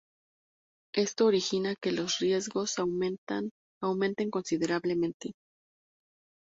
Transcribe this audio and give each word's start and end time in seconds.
Esto 0.95 1.27
origina 1.27 1.75
que 1.79 1.91
los 1.91 2.17
riesgos 2.17 2.79
aumenten 2.79 3.51
considerablemente. 4.31 5.33